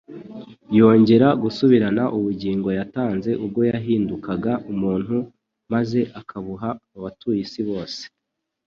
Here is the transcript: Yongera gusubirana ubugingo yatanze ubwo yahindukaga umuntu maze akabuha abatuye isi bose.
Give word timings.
Yongera 0.77 1.27
gusubirana 1.43 2.03
ubugingo 2.17 2.69
yatanze 2.79 3.31
ubwo 3.45 3.61
yahindukaga 3.71 4.53
umuntu 4.71 5.15
maze 5.73 5.99
akabuha 6.19 6.69
abatuye 6.97 7.39
isi 7.47 7.61
bose. 7.69 8.01